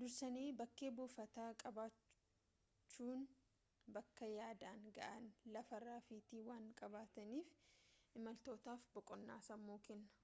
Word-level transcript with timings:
dursanii 0.00 0.50
bakkee 0.58 0.90
buufataa 1.00 1.46
qabachuunyemmuu 1.62 3.88
bakka 3.98 4.30
yaadan 4.34 4.86
ga'an 5.00 5.28
lafa 5.58 5.82
rafiitii 5.88 6.46
waan 6.52 6.72
qabaataniif 6.84 7.54
imaltootaaf 8.22 8.88
boqonnaa 9.00 9.42
sammuu 9.52 9.82
kenna 9.92 10.18